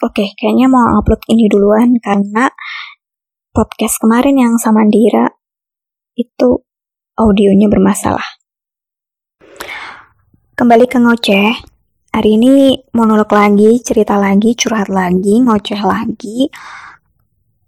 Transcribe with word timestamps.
Oke, 0.00 0.32
kayaknya 0.32 0.64
mau 0.64 0.96
upload 0.96 1.20
ini 1.28 1.44
duluan 1.44 2.00
karena 2.00 2.48
podcast 3.52 4.00
kemarin 4.00 4.32
yang 4.40 4.56
sama 4.56 4.88
Dira 4.88 5.28
itu 6.16 6.64
audionya 7.20 7.68
bermasalah. 7.68 8.24
Kembali 10.56 10.88
ke 10.88 10.96
ngoceh. 10.96 11.52
Hari 12.16 12.30
ini 12.32 12.80
monolog 12.96 13.28
lagi, 13.28 13.76
cerita 13.84 14.16
lagi, 14.16 14.56
curhat 14.56 14.88
lagi, 14.88 15.36
ngoceh 15.44 15.84
lagi 15.84 16.48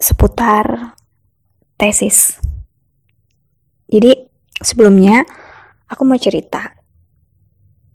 seputar 0.01 0.97
tesis. 1.77 2.41
Jadi 3.93 4.09
sebelumnya 4.57 5.21
aku 5.85 6.01
mau 6.09 6.17
cerita 6.17 6.81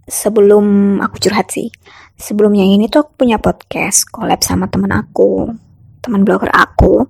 sebelum 0.06 1.02
aku 1.02 1.18
curhat 1.26 1.50
sih. 1.50 1.74
Sebelumnya 2.18 2.66
ini 2.66 2.90
tuh 2.90 3.06
aku 3.06 3.26
punya 3.26 3.38
podcast 3.38 4.10
collab 4.10 4.42
sama 4.42 4.66
teman 4.68 4.90
aku, 4.90 5.54
teman 6.02 6.26
blogger 6.26 6.50
aku. 6.50 7.06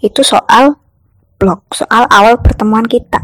Itu 0.00 0.24
soal 0.24 0.80
blog, 1.36 1.68
soal 1.76 2.08
awal 2.08 2.40
pertemuan 2.40 2.88
kita. 2.88 3.20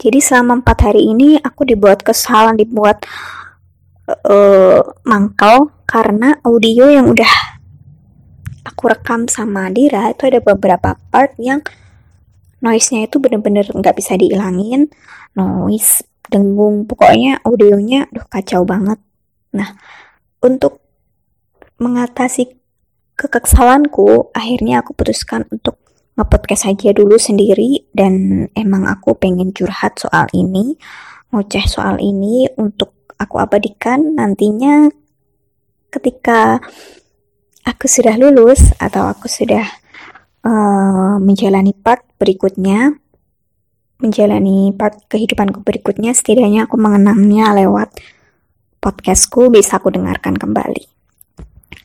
Jadi 0.00 0.20
selama 0.20 0.64
empat 0.64 0.92
hari 0.92 1.12
ini 1.12 1.36
aku 1.40 1.68
dibuat 1.68 2.00
kesal, 2.00 2.56
dibuat 2.56 3.04
uh, 4.08 4.80
mangkal 5.04 5.72
karena 5.84 6.36
audio 6.42 6.88
yang 6.90 7.12
udah 7.12 7.32
aku 8.66 8.90
rekam 8.90 9.30
sama 9.30 9.70
Dira 9.70 10.10
itu 10.10 10.26
ada 10.26 10.42
beberapa 10.42 10.98
part 11.10 11.32
yang 11.38 11.62
noise-nya 12.58 13.06
itu 13.06 13.22
bener-bener 13.22 13.64
nggak 13.70 13.94
bisa 13.94 14.18
dihilangin 14.18 14.90
noise 15.38 16.02
dengung 16.26 16.82
pokoknya 16.90 17.38
audionya 17.46 18.10
aduh 18.10 18.26
kacau 18.26 18.66
banget 18.66 18.98
nah 19.52 19.76
untuk 20.42 20.80
mengatasi 21.76 22.56
kekesalanku 23.16 24.32
akhirnya 24.32 24.80
aku 24.80 24.92
putuskan 24.96 25.44
untuk 25.52 25.80
ngepodcast 26.16 26.72
aja 26.72 26.96
dulu 26.96 27.20
sendiri 27.20 27.84
dan 27.92 28.46
emang 28.56 28.88
aku 28.88 29.12
pengen 29.16 29.52
curhat 29.52 30.00
soal 30.00 30.24
ini 30.32 30.80
ngoceh 31.30 31.66
soal 31.68 32.00
ini 32.00 32.48
untuk 32.56 32.96
aku 33.20 33.36
abadikan. 33.40 34.16
Nantinya 34.16 34.88
ketika 35.92 36.60
aku 37.64 37.84
sudah 37.88 38.16
lulus 38.16 38.72
atau 38.80 39.08
aku 39.10 39.26
sudah 39.28 39.64
uh, 40.44 41.16
menjalani 41.20 41.72
part 41.76 42.04
berikutnya 42.16 42.96
menjalani 43.96 44.76
part 44.76 45.08
kehidupanku 45.08 45.64
berikutnya, 45.64 46.12
setidaknya 46.12 46.68
aku 46.68 46.76
mengenangnya 46.76 47.56
lewat 47.56 47.96
podcastku 48.86 49.50
bisa 49.50 49.82
aku 49.82 49.90
dengarkan 49.90 50.38
kembali. 50.38 50.86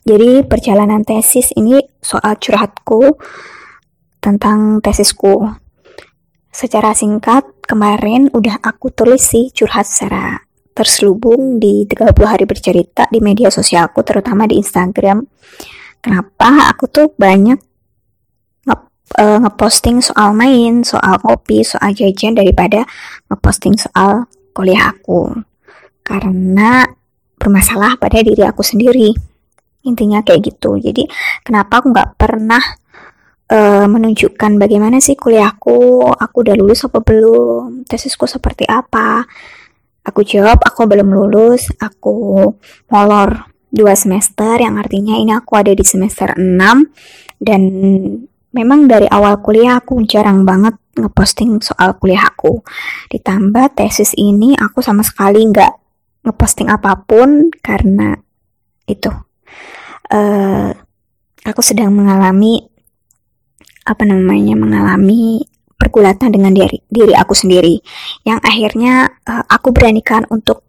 Jadi 0.05 0.45
perjalanan 0.45 1.01
tesis 1.01 1.49
ini 1.57 1.81
soal 1.97 2.37
curhatku 2.37 3.17
tentang 4.21 4.77
tesisku. 4.85 5.49
Secara 6.53 6.93
singkat, 6.93 7.65
kemarin 7.65 8.29
udah 8.29 8.61
aku 8.61 8.93
tulis 8.93 9.25
sih 9.25 9.49
curhat 9.49 9.89
secara 9.89 10.45
terselubung 10.77 11.57
di 11.57 11.89
30 11.89 12.13
hari 12.21 12.45
bercerita 12.45 13.09
di 13.09 13.17
media 13.17 13.49
sosialku, 13.49 14.05
terutama 14.05 14.45
di 14.45 14.61
Instagram. 14.61 15.25
Kenapa 16.01 16.69
aku 16.69 16.85
tuh 16.85 17.07
banyak 17.17 17.57
uh, 19.17 19.37
ngeposting 19.41 19.99
soal 19.99 20.31
main, 20.37 20.85
soal 20.85 21.19
kopi, 21.19 21.65
soal 21.65 21.91
jajan 21.91 22.37
daripada 22.37 22.85
ngeposting 23.27 23.75
soal 23.75 24.29
kuliah 24.53 24.91
aku. 24.91 25.50
Karena 26.01 26.85
bermasalah 27.37 27.97
pada 27.97 28.21
diri 28.21 28.45
aku 28.45 28.61
sendiri. 28.61 29.09
Intinya 29.87 30.21
kayak 30.21 30.53
gitu. 30.53 30.77
Jadi 30.77 31.09
kenapa 31.41 31.81
aku 31.81 31.89
nggak 31.89 32.09
pernah 32.17 32.61
uh, 33.49 33.85
menunjukkan 33.89 34.61
bagaimana 34.61 35.01
sih 35.01 35.17
kuliahku, 35.17 36.05
aku 36.13 36.35
udah 36.45 36.55
lulus 36.55 36.85
apa 36.85 37.01
belum, 37.01 37.89
tesisku 37.89 38.29
seperti 38.29 38.69
apa. 38.69 39.25
Aku 40.01 40.25
jawab 40.25 40.61
aku 40.65 40.89
belum 40.89 41.13
lulus, 41.13 41.69
aku 41.77 42.49
molor 42.89 43.51
dua 43.71 43.95
semester 43.95 44.59
yang 44.59 44.75
artinya 44.75 45.15
ini 45.15 45.31
aku 45.31 45.55
ada 45.55 45.71
di 45.71 45.85
semester 45.87 46.35
6 46.35 47.39
dan 47.39 47.61
memang 48.51 48.85
dari 48.91 49.07
awal 49.07 49.39
kuliah 49.39 49.79
aku 49.79 50.03
jarang 50.03 50.43
banget 50.43 50.75
ngeposting 50.99 51.63
soal 51.63 51.95
kuliah 51.95 52.27
aku. 52.27 52.59
Ditambah 53.07 53.79
tesis 53.79 54.11
ini 54.19 54.59
aku 54.59 54.83
sama 54.83 55.07
sekali 55.07 55.47
nggak 55.47 55.80
ngeposting 56.25 56.69
apa 56.69 57.01
pun 57.03 57.49
karena 57.61 58.17
itu. 58.85 59.09
Uh, 60.11 60.75
aku 61.47 61.61
sedang 61.63 61.95
mengalami 61.95 62.67
apa 63.87 64.03
namanya 64.05 64.53
mengalami 64.53 65.41
pergulatan 65.79 66.29
dengan 66.29 66.53
diri 66.53 66.85
diri 66.85 67.17
aku 67.17 67.33
sendiri 67.33 67.81
yang 68.21 68.37
akhirnya 68.45 69.09
uh, 69.25 69.41
aku 69.49 69.73
beranikan 69.73 70.29
untuk 70.29 70.61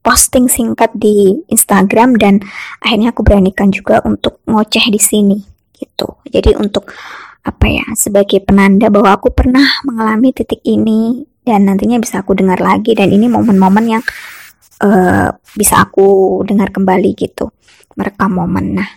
posting 0.00 0.46
singkat 0.46 0.94
di 0.96 1.42
Instagram 1.50 2.16
dan 2.16 2.40
akhirnya 2.80 3.12
aku 3.12 3.20
beranikan 3.26 3.68
juga 3.68 4.00
untuk 4.06 4.40
ngoceh 4.48 4.88
di 4.88 5.00
sini 5.00 5.38
gitu. 5.76 6.20
Jadi 6.28 6.56
untuk 6.56 6.88
apa 7.40 7.66
ya 7.68 7.84
sebagai 7.96 8.44
penanda 8.44 8.92
bahwa 8.92 9.16
aku 9.16 9.32
pernah 9.32 9.64
mengalami 9.84 10.32
titik 10.32 10.60
ini 10.64 11.24
dan 11.44 11.64
nantinya 11.64 11.96
bisa 11.96 12.20
aku 12.20 12.36
dengar 12.36 12.60
lagi 12.60 12.92
dan 12.92 13.08
ini 13.08 13.28
momen-momen 13.28 13.98
yang 13.98 14.02
uh, 14.82 15.28
bisa 15.56 15.84
aku 15.84 16.40
dengar 16.44 16.72
kembali 16.74 17.10
gitu 17.16 17.52
merekam 17.96 18.36
momen. 18.36 18.80
Nah 18.80 18.90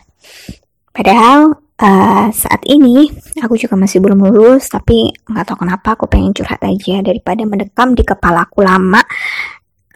padahal 0.94 1.54
uh, 1.80 2.28
saat 2.32 2.64
ini 2.70 3.08
aku 3.40 3.60
juga 3.60 3.76
masih 3.76 4.00
belum 4.00 4.24
lulus 4.24 4.72
tapi 4.72 5.12
nggak 5.28 5.44
tahu 5.48 5.58
kenapa 5.68 6.00
aku 6.00 6.06
pengen 6.08 6.32
curhat 6.32 6.62
aja 6.64 7.04
daripada 7.04 7.44
mendekam 7.44 7.94
di 7.94 8.04
kepala 8.08 8.48
aku 8.48 8.64
lama. 8.64 9.04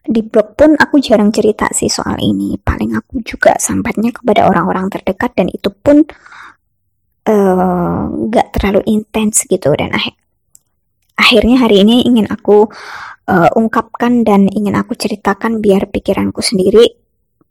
Di 0.07 0.23
blog 0.23 0.55
pun 0.55 0.71
aku 0.79 1.03
jarang 1.03 1.35
cerita 1.35 1.67
sih 1.75 1.91
soal 1.91 2.15
ini. 2.23 2.55
Paling 2.55 2.95
aku 2.95 3.19
juga 3.27 3.59
sampainya 3.59 4.15
kepada 4.15 4.47
orang-orang 4.47 4.87
terdekat 4.87 5.35
dan 5.35 5.51
itu 5.51 5.67
pun 5.67 5.99
Eh, 7.27 8.03
nggak 8.07 8.47
uh, 8.47 8.51
terlalu 8.55 8.81
intens 8.87 9.43
gitu. 9.43 9.75
Dan 9.75 9.91
akhirnya 11.17 11.65
hari 11.65 11.83
ini 11.83 12.05
ingin 12.07 12.29
aku 12.29 12.69
uh, 13.27 13.49
ungkapkan 13.57 14.23
dan 14.23 14.47
ingin 14.47 14.77
aku 14.77 14.93
ceritakan 14.93 15.59
biar 15.59 15.89
pikiranku 15.89 16.39
sendiri 16.39 16.85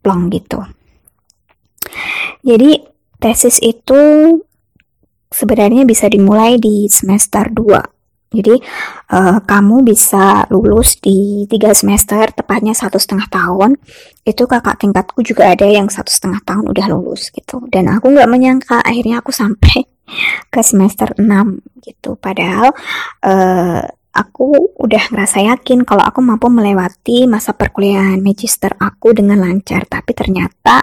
plong 0.01 0.31
gitu. 0.33 0.63
Jadi 2.41 2.79
tesis 3.19 3.59
itu 3.61 3.99
sebenarnya 5.27 5.83
bisa 5.83 6.07
dimulai 6.07 6.55
di 6.57 6.87
semester 6.87 7.51
2 7.51 7.97
jadi 8.27 8.59
uh, 9.15 9.39
kamu 9.39 9.87
bisa 9.87 10.43
lulus 10.51 10.99
di 10.99 11.47
tiga 11.47 11.71
semester, 11.71 12.27
tepatnya 12.35 12.75
satu 12.75 12.99
setengah 12.99 13.31
tahun. 13.31 13.79
Itu 14.27 14.43
kakak 14.51 14.83
tingkatku 14.83 15.23
juga 15.23 15.55
ada 15.55 15.63
yang 15.63 15.87
satu 15.87 16.11
setengah 16.11 16.43
tahun 16.43 16.67
udah 16.67 16.85
lulus 16.91 17.31
gitu. 17.31 17.63
Dan 17.71 17.87
aku 17.87 18.11
nggak 18.11 18.27
menyangka 18.27 18.83
akhirnya 18.83 19.23
aku 19.23 19.31
sampai 19.31 19.87
ke 20.47 20.61
semester 20.63 21.11
6 21.19 21.83
gitu. 21.83 22.15
Padahal 22.17 22.71
uh, 23.23 23.83
aku 24.15 24.77
udah 24.79 25.03
ngerasa 25.13 25.45
yakin 25.53 25.83
kalau 25.83 26.01
aku 26.07 26.23
mampu 26.23 26.47
melewati 26.49 27.27
masa 27.29 27.53
perkuliahan 27.53 28.23
magister 28.23 28.73
aku 28.79 29.13
dengan 29.13 29.43
lancar. 29.43 29.85
Tapi 29.85 30.11
ternyata 30.15 30.81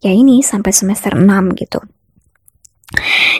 ya 0.00 0.10
ini 0.10 0.40
sampai 0.40 0.72
semester 0.72 1.14
6 1.14 1.24
gitu. 1.60 1.80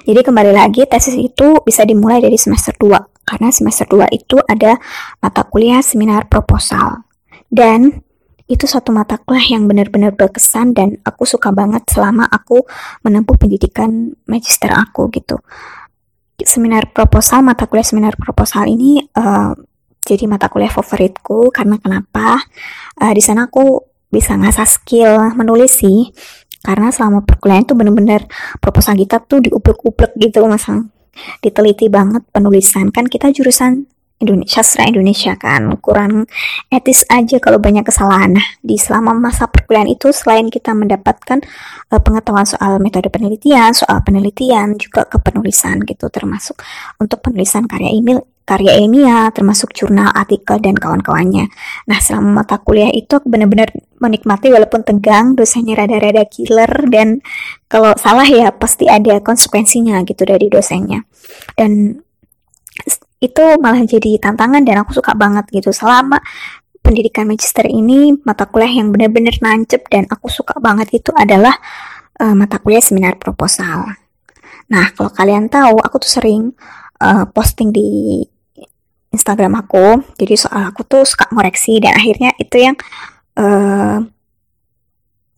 Jadi 0.04 0.20
kembali 0.20 0.52
lagi 0.52 0.84
tesis 0.84 1.16
itu 1.16 1.62
bisa 1.64 1.86
dimulai 1.86 2.20
dari 2.20 2.36
semester 2.36 2.74
2 2.76 3.24
karena 3.24 3.48
semester 3.48 3.88
2 3.88 4.12
itu 4.12 4.36
ada 4.44 4.76
mata 5.22 5.42
kuliah 5.48 5.80
seminar 5.80 6.28
proposal. 6.28 7.08
Dan 7.48 8.03
itu 8.44 8.68
satu 8.68 8.92
mata 8.92 9.16
kuliah 9.16 9.56
yang 9.56 9.64
benar-benar 9.64 10.12
berkesan 10.12 10.76
dan 10.76 11.00
aku 11.00 11.24
suka 11.24 11.48
banget 11.48 11.88
selama 11.88 12.28
aku 12.28 12.60
menempuh 13.00 13.40
pendidikan 13.40 14.12
magister 14.28 14.68
aku 14.68 15.08
gitu. 15.08 15.40
Seminar 16.44 16.92
proposal, 16.92 17.40
mata 17.40 17.64
kuliah 17.64 17.86
seminar 17.86 18.20
proposal 18.20 18.68
ini 18.68 19.00
uh, 19.16 19.56
jadi 20.04 20.28
mata 20.28 20.52
kuliah 20.52 20.68
favoritku 20.68 21.48
karena 21.48 21.80
kenapa? 21.80 22.44
Uh, 23.00 23.12
di 23.16 23.24
sana 23.24 23.48
aku 23.48 23.80
bisa 24.12 24.36
ngasah 24.36 24.68
skill 24.68 25.32
menulis 25.34 25.80
sih 25.80 26.12
karena 26.64 26.88
selama 26.94 27.26
perkuliahan 27.26 27.66
itu 27.66 27.74
bener-bener 27.74 28.24
proposal 28.62 28.94
kita 28.96 29.20
tuh 29.26 29.42
diuplek-uplek 29.42 30.16
gitu 30.16 30.46
masa 30.46 30.86
diteliti 31.42 31.90
banget 31.90 32.22
penulisan 32.30 32.94
kan 32.94 33.10
kita 33.10 33.34
jurusan 33.34 33.90
Indonesia 34.24 34.64
sastra 34.64 34.88
Indonesia 34.88 35.36
kan 35.36 35.76
kurang 35.78 36.24
etis 36.72 37.04
aja 37.12 37.36
kalau 37.38 37.60
banyak 37.60 37.84
kesalahan 37.84 38.34
nah 38.34 38.48
di 38.64 38.80
selama 38.80 39.12
masa 39.12 39.44
perkuliahan 39.46 39.92
itu 39.92 40.10
selain 40.10 40.48
kita 40.48 40.72
mendapatkan 40.72 41.44
uh, 41.92 42.00
pengetahuan 42.00 42.48
soal 42.48 42.80
metode 42.80 43.12
penelitian 43.12 43.76
soal 43.76 44.00
penelitian 44.00 44.80
juga 44.80 45.04
kepenulisan 45.04 45.84
gitu 45.84 46.08
termasuk 46.08 46.56
untuk 46.96 47.20
penulisan 47.20 47.68
karya 47.68 47.92
email 47.92 48.24
karya 48.44 48.76
ilmiah, 48.76 49.32
termasuk 49.32 49.72
jurnal, 49.72 50.12
artikel, 50.12 50.60
dan 50.60 50.76
kawan-kawannya. 50.76 51.48
Nah, 51.88 51.98
selama 51.98 52.44
mata 52.44 52.60
kuliah 52.60 52.92
itu 52.92 53.16
aku 53.16 53.32
benar-benar 53.32 53.72
menikmati 53.96 54.52
walaupun 54.52 54.84
tegang, 54.84 55.32
dosennya 55.32 55.80
rada-rada 55.80 56.28
killer, 56.28 56.68
dan 56.92 57.24
kalau 57.72 57.96
salah 57.96 58.28
ya 58.28 58.52
pasti 58.52 58.84
ada 58.84 59.16
konsekuensinya 59.24 60.04
gitu 60.04 60.28
dari 60.28 60.52
dosennya. 60.52 61.08
Dan 61.56 62.04
itu 63.30 63.44
malah 63.60 63.80
jadi 63.84 64.20
tantangan 64.20 64.62
dan 64.62 64.84
aku 64.84 64.92
suka 64.96 65.16
banget 65.16 65.48
gitu. 65.50 65.72
Selama 65.72 66.20
pendidikan 66.84 67.24
magister 67.24 67.64
ini, 67.64 68.12
mata 68.28 68.44
kuliah 68.44 68.80
yang 68.80 68.92
benar-benar 68.92 69.34
nancep 69.40 69.88
dan 69.88 70.04
aku 70.10 70.28
suka 70.28 70.60
banget 70.60 70.92
itu 70.92 71.10
adalah 71.16 71.56
uh, 72.20 72.34
mata 72.36 72.60
kuliah 72.60 72.84
seminar 72.84 73.16
proposal. 73.16 73.88
Nah, 74.68 74.86
kalau 74.92 75.12
kalian 75.12 75.48
tahu, 75.48 75.80
aku 75.80 75.96
tuh 76.04 76.12
sering 76.20 76.52
uh, 77.00 77.24
posting 77.32 77.72
di 77.72 78.20
Instagram 79.14 79.54
aku 79.62 80.02
jadi 80.18 80.34
soal 80.34 80.74
aku 80.74 80.82
tuh 80.82 81.06
suka 81.06 81.30
ngoreksi 81.30 81.78
dan 81.78 81.94
akhirnya 81.94 82.34
itu 82.34 82.56
yang 82.58 82.74
uh, 83.38 84.02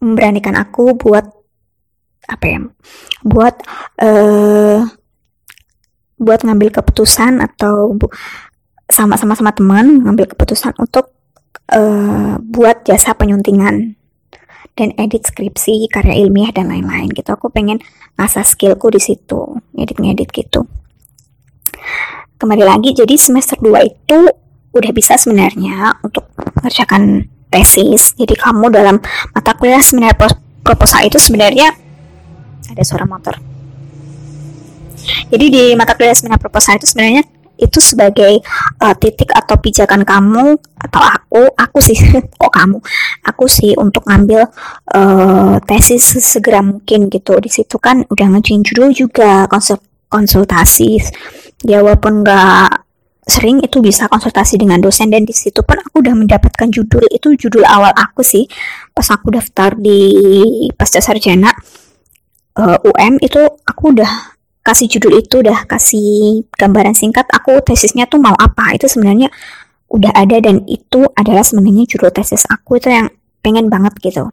memberanikan 0.00 0.56
aku 0.56 0.96
buat 0.96 1.28
apa 2.26 2.44
ya 2.48 2.58
buat 3.22 3.54
uh, 4.00 4.80
buat 6.16 6.44
ngambil 6.44 6.72
keputusan 6.72 7.44
atau 7.44 7.96
sama-sama 8.88 9.36
sama 9.36 9.52
teman 9.52 10.06
ngambil 10.06 10.32
keputusan 10.32 10.72
untuk 10.80 11.12
uh, 11.74 12.38
buat 12.40 12.86
jasa 12.86 13.12
penyuntingan 13.18 13.98
dan 14.76 14.92
edit 15.00 15.24
skripsi, 15.24 15.88
karya 15.88 16.20
ilmiah 16.20 16.52
dan 16.52 16.68
lain-lain 16.68 17.08
gitu. 17.16 17.32
Aku 17.32 17.48
pengen 17.48 17.80
ngasah 18.20 18.44
skillku 18.44 18.92
di 18.92 19.00
situ, 19.00 19.56
ngedit-ngedit 19.72 20.28
gitu. 20.28 20.68
Kembali 22.36 22.64
lagi 22.64 22.92
jadi 22.92 23.16
semester 23.16 23.56
2 23.56 23.72
itu 23.88 24.18
udah 24.76 24.92
bisa 24.92 25.16
sebenarnya 25.16 25.96
untuk 26.04 26.28
mengerjakan 26.36 27.24
tesis. 27.48 28.12
Jadi 28.20 28.36
kamu 28.36 28.68
dalam 28.68 29.00
mata 29.32 29.56
kuliah 29.56 29.80
seminar 29.80 30.12
proposal 30.60 31.08
itu 31.08 31.16
sebenarnya 31.16 31.72
ada 32.68 32.82
suara 32.84 33.08
motor 33.08 33.55
jadi 35.28 35.46
di 35.50 35.64
mata 35.78 35.94
kuliah 35.94 36.14
seminar 36.14 36.38
proposal 36.38 36.78
itu 36.78 36.88
sebenarnya 36.88 37.22
itu 37.56 37.80
sebagai 37.80 38.44
uh, 38.84 38.94
titik 38.96 39.32
atau 39.32 39.56
pijakan 39.56 40.04
kamu 40.04 40.60
atau 40.76 41.00
aku 41.02 41.42
aku 41.56 41.78
sih 41.80 41.96
kok 42.40 42.52
kamu? 42.52 42.78
Aku 43.24 43.44
sih 43.48 43.72
untuk 43.76 44.04
ngambil 44.04 44.44
uh, 44.92 45.56
tesis 45.64 46.20
segera 46.20 46.60
mungkin 46.60 47.08
gitu. 47.08 47.40
Di 47.40 47.48
situ 47.48 47.80
kan 47.80 48.04
udah 48.06 48.26
ngajuin 48.36 48.62
judul 48.62 48.92
juga 48.92 49.48
konsep 49.48 49.80
konsultasi. 50.12 51.00
Ya 51.64 51.80
walaupun 51.80 52.22
nggak 52.22 52.84
sering 53.26 53.58
itu 53.64 53.82
bisa 53.82 54.06
konsultasi 54.06 54.60
dengan 54.60 54.78
dosen. 54.84 55.08
Dan 55.08 55.24
di 55.24 55.32
situ 55.32 55.64
pun 55.64 55.80
aku 55.80 56.04
udah 56.04 56.12
mendapatkan 56.12 56.68
judul. 56.68 57.08
Itu 57.08 57.34
judul 57.34 57.64
awal 57.64 57.96
aku 57.96 58.20
sih. 58.20 58.44
Pas 58.92 59.08
aku 59.08 59.32
daftar 59.32 59.72
di 59.80 60.12
pasca 60.76 61.00
sarjana 61.00 61.50
uh, 62.60 62.78
UM 62.84 63.16
itu 63.24 63.40
aku 63.64 63.96
udah 63.96 64.35
kasih 64.66 64.90
judul 64.90 65.22
itu 65.22 65.38
udah 65.46 65.62
kasih 65.70 66.42
gambaran 66.58 66.98
singkat 66.98 67.30
aku 67.30 67.62
tesisnya 67.62 68.10
tuh 68.10 68.18
mau 68.18 68.34
apa? 68.34 68.74
Itu 68.74 68.90
sebenarnya 68.90 69.30
udah 69.86 70.10
ada 70.10 70.42
dan 70.42 70.66
itu 70.66 71.06
adalah 71.14 71.46
sebenarnya 71.46 71.86
judul 71.86 72.10
tesis 72.10 72.42
aku 72.50 72.82
itu 72.82 72.90
yang 72.90 73.06
pengen 73.38 73.70
banget 73.70 73.94
gitu. 74.02 74.26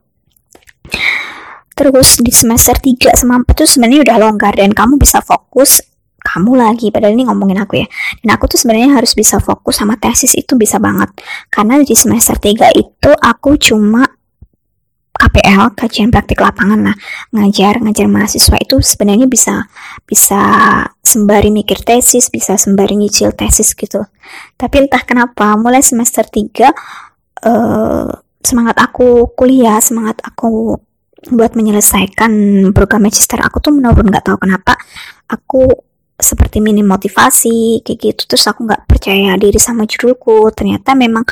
Terus 1.77 2.17
di 2.21 2.33
semester 2.33 2.77
3 2.77 3.13
sama 3.13 3.41
4 3.45 3.53
tuh 3.53 3.69
sebenarnya 3.69 4.05
udah 4.05 4.15
longgar 4.17 4.53
dan 4.57 4.73
kamu 4.73 4.97
bisa 4.97 5.21
fokus 5.21 5.81
kamu 6.23 6.55
lagi 6.55 6.87
padahal 6.87 7.13
ini 7.13 7.27
ngomongin 7.27 7.61
aku 7.61 7.83
ya. 7.83 7.87
Dan 8.23 8.33
aku 8.33 8.49
tuh 8.49 8.57
sebenarnya 8.57 8.97
harus 8.97 9.13
bisa 9.13 9.37
fokus 9.37 9.77
sama 9.77 9.99
tesis 9.99 10.33
itu 10.33 10.57
bisa 10.57 10.81
banget. 10.81 11.11
Karena 11.51 11.77
di 11.83 11.93
semester 11.93 12.39
3 12.39 12.73
itu 12.73 13.11
aku 13.11 13.59
cuma 13.59 14.07
KPL 15.23 15.71
kajian 15.79 16.11
praktik 16.11 16.43
lapangan. 16.43 16.91
Nah 16.91 16.95
ngajar 17.31 17.79
ngajar 17.79 18.11
mahasiswa 18.11 18.59
itu 18.59 18.83
sebenarnya 18.83 19.31
bisa 19.31 19.63
bisa 20.03 20.41
sembari 20.99 21.47
mikir 21.47 21.79
tesis 21.79 22.27
bisa 22.27 22.59
sembari 22.59 22.99
nyicil 22.99 23.31
tesis 23.31 23.71
gitu. 23.71 24.03
Tapi 24.59 24.83
entah 24.83 24.99
kenapa 25.07 25.55
mulai 25.55 25.79
semester 25.79 26.27
3 26.27 26.35
uh, 26.35 26.71
eh, 27.47 28.11
semangat 28.43 28.75
aku 28.83 29.31
kuliah 29.31 29.79
semangat 29.79 30.19
aku 30.19 30.75
buat 31.31 31.55
menyelesaikan 31.55 32.31
program 32.75 33.07
magister 33.07 33.39
aku 33.39 33.63
tuh 33.63 33.71
menurun 33.71 34.11
nggak 34.11 34.27
tahu 34.27 34.37
kenapa. 34.43 34.75
Aku 35.31 35.71
seperti 36.19 36.61
minim 36.61 36.85
motivasi 36.87 37.81
kayak 37.81 37.99
gitu. 37.99 38.21
Terus 38.35 38.45
aku 38.51 38.67
nggak 38.67 38.85
percaya 38.85 39.39
diri 39.39 39.59
sama 39.59 39.87
judulku. 39.87 40.51
Ternyata 40.51 40.93
memang 40.93 41.23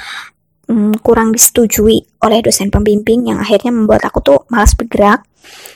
um, 0.72 0.96
kurang 1.04 1.36
disetujui 1.36 2.24
oleh 2.24 2.40
dosen 2.40 2.72
pembimbing 2.72 3.28
yang 3.28 3.44
akhirnya 3.44 3.76
membuat 3.76 4.08
aku 4.08 4.24
tuh 4.24 4.40
malas 4.48 4.72
bergerak. 4.72 5.28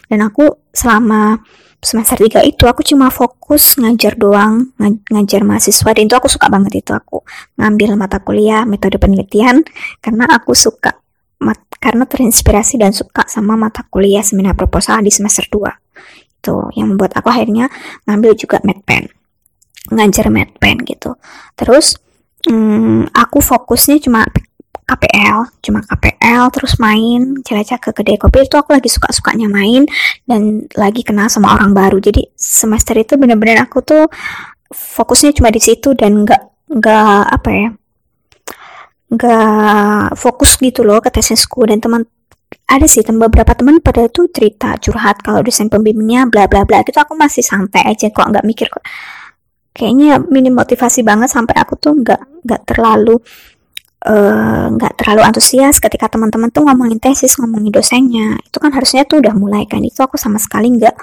Dan 0.08 0.24
aku 0.24 0.48
selama 0.72 1.44
semester 1.84 2.18
3 2.18 2.48
itu 2.48 2.64
aku 2.66 2.82
cuma 2.88 3.12
fokus 3.12 3.76
ngajar 3.76 4.16
doang 4.16 4.72
ng 4.80 5.04
ngajar 5.12 5.44
mahasiswa. 5.44 5.92
Dan 5.92 6.08
itu 6.08 6.16
aku 6.16 6.32
suka 6.32 6.48
banget 6.48 6.80
itu 6.80 6.96
aku 6.96 7.20
ngambil 7.60 8.00
mata 8.00 8.24
kuliah 8.24 8.64
metode 8.64 8.96
penelitian 8.96 9.62
karena 10.00 10.32
aku 10.32 10.56
suka 10.56 10.96
mat 11.44 11.60
karena 11.84 12.08
terinspirasi 12.08 12.80
dan 12.80 12.96
suka 12.96 13.28
sama 13.28 13.60
mata 13.60 13.84
kuliah 13.92 14.24
seminar 14.24 14.56
proposal 14.56 15.04
di 15.04 15.12
semester 15.12 15.44
2 15.52 15.86
gitu 16.46 16.70
yang 16.78 16.94
membuat 16.94 17.18
aku 17.18 17.34
akhirnya 17.34 17.74
ngambil 18.06 18.38
juga 18.38 18.62
pen 18.62 19.10
ngajar 19.90 20.30
pen 20.62 20.78
gitu. 20.86 21.18
Terus 21.58 21.98
hmm, 22.46 23.10
aku 23.14 23.42
fokusnya 23.42 24.02
cuma 24.02 24.26
KPL 24.86 25.50
cuma 25.66 25.82
KPL 25.82 26.44
terus 26.54 26.78
main 26.78 27.42
jelajah 27.42 27.82
ke 27.82 27.90
kedai 27.90 28.22
kopi 28.22 28.46
itu 28.46 28.54
aku 28.54 28.78
lagi 28.78 28.86
suka-sukanya 28.86 29.50
main 29.50 29.90
dan 30.30 30.70
lagi 30.78 31.02
kenal 31.02 31.26
sama 31.26 31.58
orang 31.58 31.74
baru. 31.74 31.98
Jadi 31.98 32.22
semester 32.38 32.94
itu 32.94 33.18
bener-bener 33.18 33.66
aku 33.66 33.82
tuh 33.82 34.06
fokusnya 34.70 35.34
cuma 35.34 35.50
di 35.50 35.58
situ 35.58 35.98
dan 35.98 36.22
nggak 36.22 36.70
nggak 36.70 37.22
apa 37.34 37.50
ya 37.50 37.70
nggak 39.06 40.18
fokus 40.18 40.58
gitu 40.62 40.86
loh 40.86 41.02
ke 41.02 41.10
tesisku. 41.10 41.66
Dan 41.66 41.82
teman 41.82 42.06
ada 42.70 42.86
sih 42.86 43.02
teman 43.02 43.26
beberapa 43.26 43.58
teman 43.58 43.82
pada 43.82 44.06
tuh 44.06 44.30
cerita 44.30 44.78
curhat 44.78 45.26
kalau 45.26 45.42
dosen 45.42 45.66
pembimbingnya 45.66 46.30
bla 46.30 46.46
bla 46.46 46.62
bla 46.62 46.86
itu 46.86 46.94
aku 46.98 47.18
masih 47.18 47.42
santai 47.42 47.90
aja 47.90 48.14
kok 48.14 48.22
nggak 48.22 48.46
mikir 48.46 48.70
kok. 48.70 48.86
Kayaknya 49.76 50.24
minim 50.30 50.54
motivasi 50.56 51.02
banget 51.02 51.34
sampai 51.34 51.58
aku 51.58 51.74
tuh 51.76 51.98
nggak 52.00 52.46
nggak 52.46 52.62
terlalu 52.70 53.18
nggak 54.06 54.94
uh, 54.94 54.98
terlalu 55.02 55.22
antusias 55.26 55.82
ketika 55.82 56.06
teman-teman 56.06 56.54
tuh 56.54 56.62
ngomongin 56.62 57.02
tesis 57.02 57.42
ngomongin 57.42 57.74
dosennya. 57.74 58.38
Itu 58.46 58.62
kan 58.62 58.70
harusnya 58.70 59.02
tuh 59.10 59.26
udah 59.26 59.34
mulai 59.34 59.66
kan. 59.66 59.82
Itu 59.82 60.06
aku 60.06 60.14
sama 60.22 60.38
sekali 60.38 60.70
nggak 60.78 60.96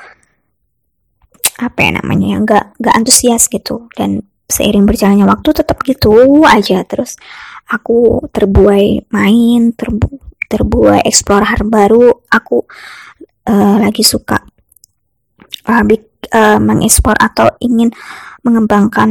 apa 1.62 1.79
ya 1.79 1.91
namanya 1.99 2.27
ya 2.33 2.38
nggak 2.47 2.65
nggak 2.79 2.95
antusias 2.95 3.50
gitu. 3.50 3.91
Dan 3.99 4.23
seiring 4.47 4.87
berjalannya 4.87 5.27
waktu 5.27 5.50
tetap 5.50 5.83
gitu 5.83 6.47
aja. 6.47 6.87
Terus 6.87 7.19
aku 7.67 8.23
terbuai 8.31 9.11
main 9.11 9.75
terbu 9.75 10.07
terbuai 10.47 11.03
explore 11.03 11.43
hal 11.43 11.67
baru. 11.67 12.07
Aku 12.31 12.62
uh, 13.50 13.77
lagi 13.83 14.07
suka 14.07 14.38
uh, 15.67 15.83
uh, 15.83 16.59
mengekspor 16.62 17.19
atau 17.19 17.50
ingin 17.59 17.91
mengembangkan 18.47 19.11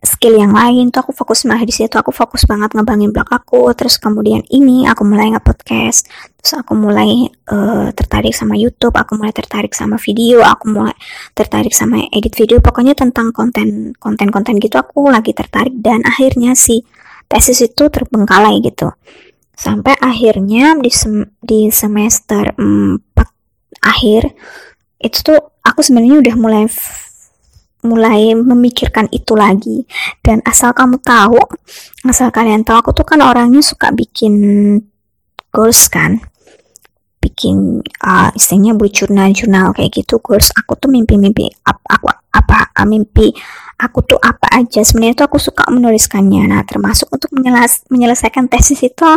skill 0.00 0.40
yang 0.40 0.56
lain 0.56 0.88
tuh 0.88 1.04
aku 1.04 1.12
fokus 1.12 1.44
malah 1.44 1.60
di 1.60 1.72
situ. 1.76 1.92
Aku 1.92 2.08
fokus 2.08 2.48
banget 2.48 2.72
ngebangin 2.72 3.12
blog 3.12 3.28
aku. 3.28 3.68
Terus 3.76 4.00
kemudian 4.00 4.40
ini 4.48 4.88
aku 4.88 5.04
mulai 5.04 5.28
nge-podcast. 5.36 6.08
Terus 6.40 6.54
aku 6.56 6.72
mulai 6.72 7.28
uh, 7.52 7.92
tertarik 7.92 8.32
sama 8.32 8.56
YouTube 8.56 8.96
aku 8.96 9.20
mulai 9.20 9.28
tertarik 9.36 9.76
sama 9.76 10.00
video 10.00 10.40
aku 10.40 10.72
mulai 10.72 10.96
tertarik 11.36 11.76
sama 11.76 12.00
edit 12.08 12.32
video. 12.32 12.64
Pokoknya 12.64 12.96
tentang 12.96 13.28
konten 13.36 13.92
konten 14.00 14.32
konten 14.32 14.56
gitu 14.56 14.80
aku 14.80 15.12
lagi 15.12 15.36
tertarik. 15.36 15.76
Dan 15.76 16.00
akhirnya 16.08 16.56
si 16.56 16.80
tesis 17.28 17.60
itu 17.60 17.92
terbengkalai 17.92 18.56
gitu. 18.64 18.88
Sampai 19.52 19.92
akhirnya 20.00 20.80
di 20.80 20.88
sem 20.88 21.28
di 21.44 21.68
semester 21.68 22.56
4 22.56 23.84
akhir 23.84 24.32
itu 25.00 25.18
tuh 25.24 25.40
aku 25.60 25.80
sebenarnya 25.80 26.20
udah 26.20 26.34
mulai 26.40 26.64
mulai 27.84 28.36
memikirkan 28.36 29.08
itu 29.12 29.36
lagi. 29.36 29.84
Dan 30.20 30.44
asal 30.44 30.72
kamu 30.76 31.00
tahu 31.00 31.40
asal 32.08 32.32
kalian 32.32 32.64
tahu 32.64 32.80
aku 32.80 32.90
tuh 32.96 33.06
kan 33.06 33.20
orangnya 33.24 33.60
suka 33.64 33.92
bikin 33.92 34.34
goals 35.52 35.88
kan. 35.88 36.20
Bikin 37.20 37.84
uh, 38.00 38.32
istilahnya 38.32 38.72
buat 38.72 38.92
jurnal-jurnal 38.96 39.76
kayak 39.76 39.92
gitu 39.92 40.16
goals 40.24 40.48
aku 40.56 40.72
tuh 40.80 40.88
mimpi-mimpi 40.88 41.52
apa, 41.68 42.00
apa 42.32 42.58
apa 42.64 42.82
mimpi 42.88 43.28
aku 43.76 44.04
tuh 44.04 44.20
apa 44.20 44.56
aja. 44.56 44.80
Sebenarnya 44.80 45.24
tuh 45.24 45.26
aku 45.28 45.38
suka 45.40 45.68
menuliskannya. 45.68 46.48
Nah 46.48 46.64
termasuk 46.64 47.12
untuk 47.12 47.28
menyeles 47.36 47.84
menyelesaikan 47.92 48.48
tesis 48.48 48.80
itu 48.80 49.08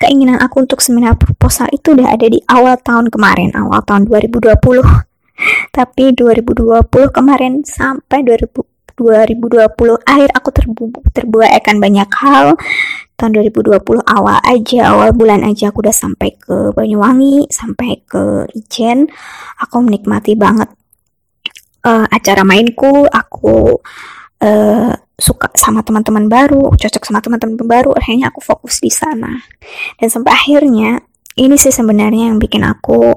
keinginan 0.00 0.40
aku 0.40 0.64
untuk 0.64 0.80
seminar 0.80 1.20
proposal 1.20 1.68
itu 1.76 1.92
udah 1.92 2.16
ada 2.16 2.24
di 2.24 2.40
awal 2.48 2.80
tahun 2.80 3.12
kemarin 3.12 3.52
awal 3.52 3.84
tahun 3.84 4.08
2020 4.08 5.09
tapi 5.70 6.12
2020 6.16 6.88
kemarin 7.10 7.62
sampai 7.64 8.22
2000 8.24 8.70
2020 9.00 9.64
akhir 10.04 10.28
aku 10.36 10.48
terbu 10.52 10.84
terbuai 11.16 11.56
akan 11.56 11.76
banyak 11.80 12.10
hal. 12.20 12.52
Tahun 13.16 13.32
2020 13.32 13.80
awal 14.04 14.40
aja 14.44 14.80
awal 14.92 15.12
bulan 15.16 15.44
aja 15.44 15.72
aku 15.72 15.84
udah 15.84 15.92
sampai 15.92 16.36
ke 16.36 16.72
Banyuwangi 16.76 17.48
sampai 17.48 18.04
ke 18.04 18.44
Ijen. 18.52 19.08
Aku 19.60 19.80
menikmati 19.80 20.36
banget 20.36 20.68
uh, 21.84 22.04
acara 22.12 22.44
mainku. 22.44 23.08
Aku 23.08 23.80
uh, 24.44 24.92
suka 25.20 25.52
sama 25.52 25.84
teman-teman 25.84 26.32
baru 26.32 26.72
cocok 26.72 27.02
sama 27.04 27.20
teman-teman 27.20 27.60
baru 27.60 27.92
akhirnya 27.92 28.32
aku 28.32 28.40
fokus 28.44 28.80
di 28.80 28.92
sana. 28.92 29.36
Dan 29.96 30.08
sampai 30.08 30.32
akhirnya 30.32 31.00
ini 31.40 31.56
sih 31.60 31.72
sebenarnya 31.72 32.32
yang 32.32 32.40
bikin 32.40 32.64
aku 32.64 33.16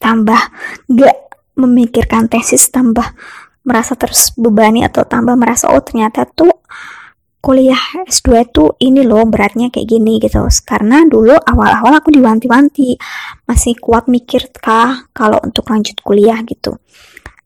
tambah 0.00 0.40
gak 0.88 1.23
memikirkan 1.54 2.26
tesis 2.26 2.70
tambah 2.70 3.14
merasa 3.64 3.96
terus 3.96 4.34
bebani 4.36 4.84
atau 4.84 5.08
tambah 5.08 5.34
merasa 5.34 5.72
oh 5.72 5.80
ternyata 5.80 6.28
tuh 6.28 6.52
kuliah 7.44 7.80
S2 8.08 8.28
tuh 8.48 8.72
ini 8.80 9.04
loh 9.04 9.28
beratnya 9.28 9.68
kayak 9.68 9.84
gini 9.84 10.16
gitu. 10.16 10.40
Karena 10.64 11.04
dulu 11.04 11.36
awal-awal 11.36 12.00
aku 12.00 12.08
diwanti-wanti 12.08 12.96
masih 13.44 13.76
kuat 13.76 14.08
mikir 14.08 14.48
kah 14.56 15.12
kalau 15.12 15.36
untuk 15.44 15.68
lanjut 15.68 16.00
kuliah 16.00 16.40
gitu. 16.48 16.80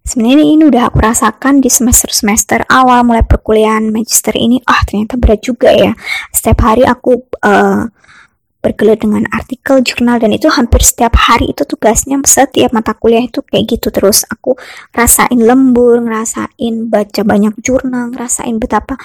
Sebenarnya 0.07 0.47
ini 0.47 0.63
udah 0.65 0.89
aku 0.89 1.03
rasakan 1.03 1.61
di 1.61 1.69
semester-semester 1.69 2.65
awal 2.71 3.05
mulai 3.05 3.27
perkuliahan 3.27 3.91
magister 3.91 4.33
ini 4.39 4.63
ah 4.65 4.81
ternyata 4.87 5.19
berat 5.19 5.43
juga 5.43 5.75
ya. 5.75 5.93
Setiap 6.31 6.59
hari 6.63 6.87
aku 6.87 7.19
uh, 7.43 7.83
bergelut 8.69 9.01
dengan 9.01 9.25
artikel 9.33 9.81
jurnal 9.81 10.21
dan 10.21 10.37
itu 10.37 10.45
hampir 10.53 10.85
setiap 10.85 11.17
hari 11.17 11.57
itu 11.57 11.65
tugasnya 11.65 12.21
setiap 12.29 12.77
mata 12.77 12.93
kuliah 12.93 13.25
itu 13.25 13.41
kayak 13.41 13.65
gitu 13.65 13.89
terus. 13.89 14.29
Aku 14.29 14.53
rasain 14.93 15.41
lembur 15.41 16.05
ngerasain 16.05 16.75
baca 16.93 17.23
banyak 17.25 17.57
jurnal 17.65 18.13
ngerasain 18.13 18.61
betapa 18.61 19.01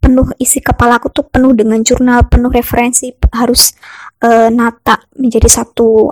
penuh 0.00 0.32
isi 0.40 0.64
kepala 0.64 0.96
aku 0.98 1.12
tuh 1.12 1.28
penuh 1.28 1.52
dengan 1.52 1.78
jurnal 1.84 2.26
penuh 2.26 2.48
referensi 2.48 3.12
harus 3.36 3.76
uh, 4.24 4.48
nata 4.48 5.04
menjadi 5.20 5.46
satu 5.46 6.10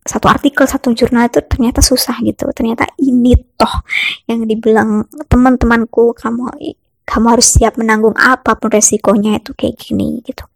satu 0.00 0.26
artikel 0.30 0.64
satu 0.64 0.96
jurnal 0.96 1.28
itu 1.28 1.42
ternyata 1.44 1.82
susah 1.82 2.14
gitu. 2.22 2.46
Ternyata 2.54 2.86
ini 3.02 3.34
toh 3.58 3.84
yang 4.30 4.46
dibilang 4.46 5.10
teman-temanku 5.26 6.14
kamu 6.14 6.46
kamu 7.10 7.26
harus 7.26 7.58
siap 7.58 7.74
menanggung 7.74 8.14
apa 8.14 8.54
pun 8.54 8.70
resikonya 8.70 9.42
itu 9.42 9.50
kayak 9.58 9.74
gini 9.82 10.22
gitu 10.22 10.49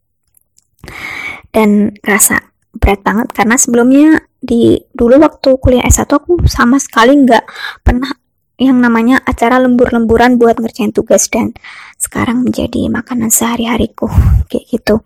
dan 1.54 1.94
rasa 2.02 2.54
berat 2.74 3.00
banget 3.06 3.30
karena 3.30 3.54
sebelumnya 3.54 4.08
di 4.44 4.76
dulu 4.92 5.22
waktu 5.22 5.56
kuliah 5.56 5.86
S1 5.86 6.10
aku 6.10 6.44
sama 6.50 6.76
sekali 6.76 7.16
nggak 7.16 7.44
pernah 7.80 8.10
yang 8.54 8.78
namanya 8.78 9.18
acara 9.26 9.58
lembur-lemburan 9.58 10.38
buat 10.38 10.62
ngerjain 10.62 10.94
tugas 10.94 11.26
dan 11.26 11.54
sekarang 11.98 12.46
menjadi 12.46 12.86
makanan 12.86 13.32
sehari-hariku 13.32 14.06
kayak 14.50 14.64
gitu. 14.70 15.02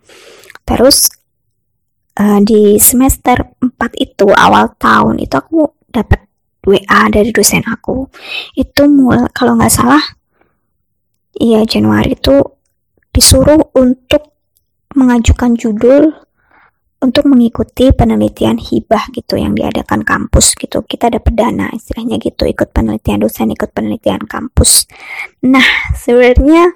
Terus 0.67 1.09
uh, 2.21 2.39
di 2.45 2.77
semester 2.77 3.57
4 3.57 3.73
itu 3.97 4.29
awal 4.29 4.77
tahun 4.77 5.25
itu 5.25 5.33
aku 5.33 5.65
dapat 5.89 6.29
WA 6.61 7.09
dari 7.09 7.33
dosen 7.33 7.65
aku. 7.65 8.05
Itu 8.53 8.85
mulai 8.85 9.25
kalau 9.33 9.57
nggak 9.57 9.73
salah 9.73 10.03
iya 11.39 11.63
Januari 11.65 12.13
itu 12.19 12.35
disuruh 13.09 13.73
untuk 13.73 14.38
mengajukan 14.99 15.55
judul 15.55 16.11
untuk 16.99 17.31
mengikuti 17.31 17.95
penelitian 17.95 18.59
hibah 18.59 19.07
gitu 19.15 19.39
yang 19.39 19.55
diadakan 19.55 20.03
kampus 20.03 20.59
gitu. 20.59 20.83
Kita 20.83 21.07
dapat 21.07 21.31
dana 21.31 21.71
istilahnya 21.71 22.19
gitu, 22.19 22.43
ikut 22.43 22.75
penelitian 22.75 23.23
dosen, 23.23 23.55
ikut 23.55 23.71
penelitian 23.71 24.27
kampus. 24.27 24.83
Nah, 25.47 25.63
sebenarnya 25.95 26.75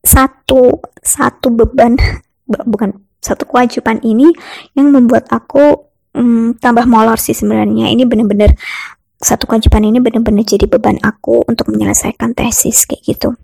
satu 0.00 0.80
satu 1.04 1.52
beban 1.52 2.00
bukan 2.48 2.96
satu 3.20 3.44
kewajiban 3.44 4.00
ini 4.04 4.32
yang 4.72 4.92
membuat 4.92 5.28
aku 5.28 5.92
hmm, 6.16 6.56
tambah 6.64 6.88
molor 6.88 7.20
sih 7.20 7.36
sebenarnya. 7.36 7.92
Ini 7.92 8.08
benar-benar 8.08 8.56
satu 9.20 9.44
kewajiban 9.48 9.84
ini 9.84 10.00
benar-benar 10.00 10.44
jadi 10.44 10.64
beban 10.64 11.00
aku 11.00 11.44
untuk 11.44 11.72
menyelesaikan 11.72 12.36
tesis 12.36 12.84
kayak 12.84 13.04
gitu 13.04 13.36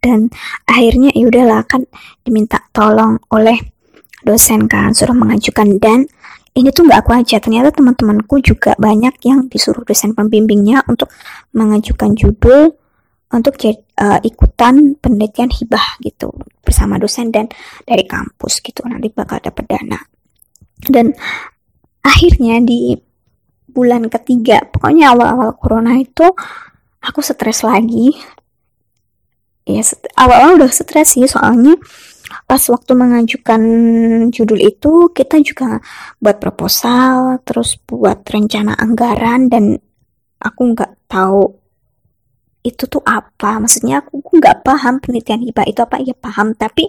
dan 0.00 0.32
akhirnya 0.64 1.12
ya 1.12 1.28
udahlah 1.28 1.62
kan 1.68 1.84
diminta 2.24 2.60
tolong 2.72 3.20
oleh 3.32 3.56
dosen 4.24 4.64
kan 4.68 4.96
suruh 4.96 5.16
mengajukan. 5.16 5.76
Dan 5.76 6.08
ini 6.56 6.68
tuh 6.72 6.88
nggak 6.88 7.06
aku 7.06 7.12
aja 7.14 7.36
ternyata 7.38 7.70
teman-temanku 7.70 8.40
juga 8.40 8.74
banyak 8.80 9.14
yang 9.24 9.46
disuruh 9.46 9.84
dosen 9.84 10.16
pembimbingnya 10.16 10.82
untuk 10.88 11.12
mengajukan 11.54 12.16
judul 12.16 12.74
untuk 13.30 13.54
uh, 13.62 14.18
ikutan 14.26 14.98
penelitian 14.98 15.54
hibah 15.54 16.02
gitu 16.02 16.34
bersama 16.66 16.98
dosen 16.98 17.30
dan 17.30 17.46
dari 17.86 18.02
kampus 18.08 18.58
gitu. 18.64 18.82
Nanti 18.88 19.12
bakal 19.12 19.38
dapat 19.38 19.64
dana. 19.70 20.00
Dan 20.80 21.14
akhirnya 22.02 22.58
di 22.64 22.96
bulan 23.70 24.10
ketiga 24.10 24.66
pokoknya 24.66 25.14
awal-awal 25.14 25.54
corona 25.54 25.94
itu 25.94 26.26
aku 26.98 27.22
stres 27.22 27.62
lagi 27.62 28.10
ya 29.68 29.82
awal-awal 30.16 30.60
udah 30.60 30.70
stres 30.72 31.16
sih 31.16 31.28
soalnya 31.28 31.76
pas 32.46 32.62
waktu 32.70 32.92
mengajukan 32.94 33.62
judul 34.30 34.58
itu 34.58 35.10
kita 35.10 35.42
juga 35.42 35.82
buat 36.22 36.38
proposal 36.38 37.42
terus 37.42 37.78
buat 37.86 38.22
rencana 38.22 38.78
anggaran 38.78 39.50
dan 39.50 39.78
aku 40.40 40.60
nggak 40.74 41.10
tahu 41.10 41.60
itu 42.60 42.84
tuh 42.86 43.00
apa. 43.04 43.56
Maksudnya 43.60 44.04
aku 44.04 44.20
nggak 44.20 44.64
paham 44.64 45.00
penelitian 45.00 45.40
hibah 45.44 45.66
itu 45.68 45.80
apa. 45.80 45.96
Ya 46.04 46.16
paham. 46.16 46.52
Tapi 46.52 46.88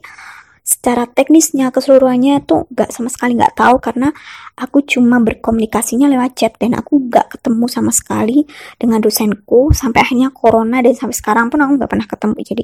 secara 0.71 1.03
teknisnya 1.03 1.67
keseluruhannya 1.75 2.47
tuh 2.47 2.63
gak 2.71 2.95
sama 2.95 3.11
sekali 3.11 3.35
nggak 3.35 3.59
tahu 3.59 3.83
karena 3.83 4.15
aku 4.55 4.79
cuma 4.87 5.19
berkomunikasinya 5.19 6.07
lewat 6.07 6.31
chat 6.39 6.55
dan 6.55 6.79
aku 6.79 7.11
gak 7.11 7.27
ketemu 7.35 7.67
sama 7.67 7.91
sekali 7.91 8.47
dengan 8.79 9.03
dosenku 9.03 9.75
sampai 9.75 9.99
akhirnya 9.99 10.31
corona 10.31 10.79
dan 10.79 10.95
sampai 10.95 11.11
sekarang 11.11 11.51
pun 11.51 11.59
aku 11.59 11.75
nggak 11.75 11.91
pernah 11.91 12.07
ketemu. 12.07 12.37
Jadi 12.39 12.63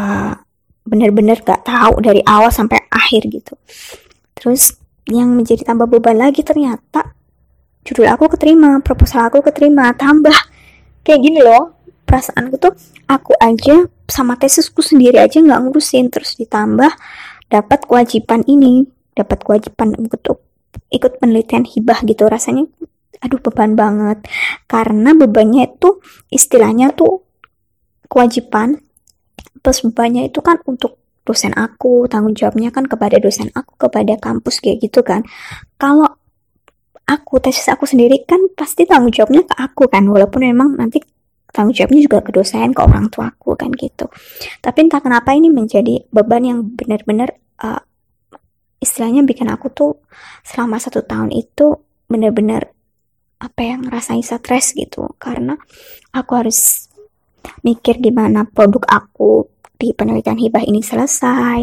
uh, 0.00 0.32
bener-bener 0.88 1.36
gak 1.44 1.68
tahu 1.68 2.00
dari 2.00 2.24
awal 2.24 2.48
sampai 2.48 2.88
akhir 2.88 3.28
gitu. 3.28 3.52
Terus 4.32 4.80
yang 5.04 5.36
menjadi 5.36 5.68
tambah 5.68 5.92
beban 5.92 6.16
lagi 6.16 6.40
ternyata 6.40 7.12
judul 7.84 8.08
aku 8.08 8.32
keterima 8.32 8.80
proposal 8.80 9.28
aku 9.28 9.44
keterima 9.44 9.92
tambah. 9.92 10.34
Kayak 11.04 11.20
gini 11.20 11.44
loh 11.44 11.79
perasaanku 12.10 12.58
tuh 12.58 12.74
aku 13.06 13.38
aja 13.38 13.86
sama 14.10 14.34
tesisku 14.34 14.82
sendiri 14.82 15.22
aja 15.22 15.38
nggak 15.38 15.70
ngurusin. 15.70 16.10
Terus 16.10 16.34
ditambah 16.42 16.90
dapat 17.46 17.86
kewajiban 17.86 18.42
ini 18.50 18.90
dapat 19.14 19.46
kewajiban 19.46 19.94
untuk 19.94 20.42
ikut 20.90 21.22
penelitian 21.22 21.62
hibah 21.62 22.02
gitu. 22.02 22.26
Rasanya 22.26 22.66
aduh 23.22 23.38
beban 23.38 23.78
banget. 23.78 24.26
Karena 24.66 25.14
bebannya 25.14 25.70
itu 25.70 26.02
istilahnya 26.34 26.90
tuh 26.98 27.22
kewajiban. 28.10 28.82
Plus 29.62 29.86
bebannya 29.86 30.26
itu 30.26 30.42
kan 30.42 30.58
untuk 30.66 30.98
dosen 31.22 31.54
aku 31.54 32.10
tanggung 32.10 32.34
jawabnya 32.34 32.74
kan 32.74 32.90
kepada 32.90 33.22
dosen 33.22 33.54
aku 33.54 33.86
kepada 33.86 34.18
kampus 34.18 34.58
kayak 34.58 34.82
gitu 34.82 35.06
kan. 35.06 35.22
Kalau 35.78 36.10
aku 37.06 37.38
tesis 37.38 37.70
aku 37.70 37.86
sendiri 37.86 38.26
kan 38.26 38.40
pasti 38.58 38.82
tanggung 38.82 39.14
jawabnya 39.14 39.46
ke 39.46 39.54
aku 39.54 39.86
kan. 39.86 40.02
Walaupun 40.10 40.42
memang 40.42 40.74
nanti 40.74 40.98
tanggung 41.50 41.74
jawabnya 41.74 42.00
juga 42.02 42.18
ke 42.22 42.30
dosen 42.30 42.70
ke 42.70 42.80
orang 42.80 43.10
tuaku 43.10 43.58
kan 43.58 43.70
gitu. 43.74 44.06
Tapi 44.62 44.78
entah 44.86 45.02
kenapa 45.02 45.34
ini 45.34 45.50
menjadi 45.50 46.06
beban 46.10 46.46
yang 46.46 46.58
benar-benar 46.64 47.34
uh, 47.62 47.82
istilahnya 48.80 49.26
bikin 49.26 49.50
aku 49.50 49.68
tuh 49.70 49.92
selama 50.46 50.80
satu 50.80 51.04
tahun 51.04 51.34
itu 51.34 51.76
benar-benar 52.06 52.72
apa 53.40 53.60
yang 53.60 53.86
ngerasain 53.86 54.24
stres 54.24 54.72
gitu. 54.72 55.10
Karena 55.18 55.58
aku 56.14 56.32
harus 56.38 56.88
mikir 57.64 57.98
gimana 57.98 58.46
produk 58.46 58.84
aku 58.88 59.48
di 59.80 59.96
penelitian 59.96 60.36
hibah 60.36 60.64
ini 60.64 60.84
selesai 60.84 61.60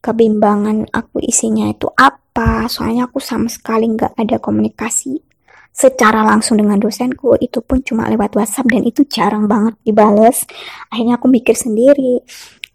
kebimbangan 0.00 0.92
aku 0.92 1.20
isinya 1.24 1.68
itu 1.72 1.88
apa. 1.96 2.68
Soalnya 2.68 3.08
aku 3.08 3.20
sama 3.20 3.48
sekali 3.48 3.88
nggak 3.88 4.16
ada 4.20 4.36
komunikasi 4.40 5.33
secara 5.74 6.22
langsung 6.22 6.54
dengan 6.54 6.78
dosenku 6.78 7.34
itu 7.42 7.58
pun 7.58 7.82
cuma 7.82 8.06
lewat 8.06 8.38
WhatsApp 8.38 8.70
dan 8.70 8.86
itu 8.86 9.02
jarang 9.10 9.50
banget 9.50 9.74
dibales. 9.82 10.46
Akhirnya 10.86 11.18
aku 11.18 11.26
mikir 11.26 11.58
sendiri. 11.58 12.22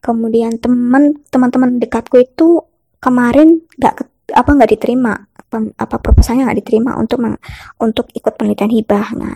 Kemudian 0.03 0.59
teman 0.59 1.15
teman-teman 1.31 1.79
dekatku 1.79 2.19
itu 2.19 2.59
kemarin 2.99 3.63
nggak 3.79 3.95
apa 4.35 4.49
nggak 4.51 4.71
diterima. 4.75 5.15
Apa 5.49 5.97
proposalnya 5.97 6.51
nggak 6.51 6.59
diterima 6.61 6.93
untuk 6.99 7.23
meng, 7.23 7.39
untuk 7.81 8.11
ikut 8.11 8.35
penelitian 8.35 8.69
hibah. 8.69 9.15
Nah 9.15 9.33